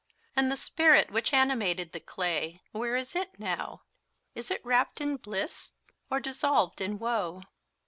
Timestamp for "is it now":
2.95-3.83